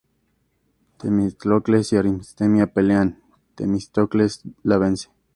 [0.97, 5.11] Temístocles y Artemisia pelean, y Temístocles la vence.